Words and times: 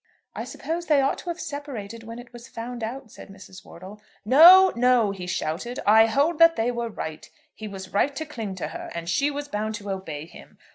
"I 0.33 0.45
suppose 0.45 0.87
they 0.87 0.99
ought 0.99 1.19
to 1.19 1.29
have 1.29 1.39
separated 1.39 2.01
when 2.01 2.17
it 2.17 2.33
was 2.33 2.47
found 2.47 2.83
out," 2.83 3.11
said 3.11 3.27
Mrs. 3.29 3.63
Wortle. 3.63 4.01
"No, 4.25 4.73
no," 4.75 5.11
he 5.11 5.27
shouted; 5.27 5.79
"I 5.85 6.07
hold 6.07 6.39
that 6.39 6.55
they 6.55 6.71
were 6.71 6.89
right. 6.89 7.29
He 7.53 7.67
was 7.67 7.93
right 7.93 8.15
to 8.15 8.25
cling 8.25 8.55
to 8.55 8.69
her, 8.69 8.89
and 8.95 9.07
she 9.07 9.29
was 9.29 9.47
bound 9.47 9.75
to 9.75 9.91
obey 9.91 10.25
him. 10.25 10.57